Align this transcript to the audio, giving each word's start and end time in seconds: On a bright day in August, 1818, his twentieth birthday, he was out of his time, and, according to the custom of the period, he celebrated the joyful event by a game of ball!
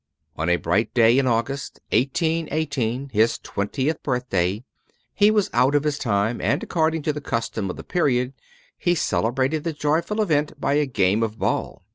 On 0.35 0.49
a 0.49 0.55
bright 0.55 0.91
day 0.95 1.19
in 1.19 1.27
August, 1.27 1.79
1818, 1.91 3.09
his 3.09 3.37
twentieth 3.37 4.01
birthday, 4.01 4.63
he 5.13 5.29
was 5.29 5.47
out 5.53 5.75
of 5.75 5.83
his 5.83 5.99
time, 5.99 6.41
and, 6.41 6.63
according 6.63 7.03
to 7.03 7.13
the 7.13 7.21
custom 7.21 7.69
of 7.69 7.75
the 7.75 7.83
period, 7.83 8.33
he 8.79 8.95
celebrated 8.95 9.63
the 9.63 9.73
joyful 9.73 10.19
event 10.19 10.59
by 10.59 10.73
a 10.73 10.87
game 10.87 11.21
of 11.21 11.37
ball! 11.37 11.83